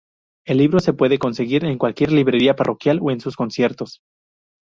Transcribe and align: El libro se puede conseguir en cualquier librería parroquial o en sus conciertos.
El 0.47 0.57
libro 0.57 0.79
se 0.79 0.93
puede 0.93 1.19
conseguir 1.19 1.63
en 1.63 1.77
cualquier 1.77 2.11
librería 2.11 2.55
parroquial 2.55 2.97
o 3.03 3.11
en 3.11 3.19
sus 3.19 3.35
conciertos. 3.35 4.01